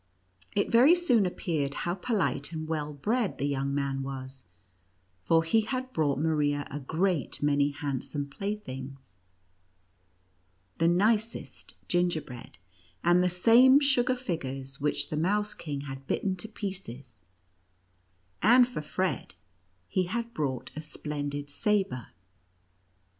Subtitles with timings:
[0.55, 4.45] It very soon appeared how polite and well bred the young man was,
[5.21, 9.17] for he had brought Maria a great many handsome playthings—
[10.79, 12.57] the nicest gingerbread,
[13.03, 17.21] and the same sugar figures which the Mouse King had bitten to pieces;
[18.41, 19.35] and for Fred
[19.87, 22.07] he had brought a splendid sabre.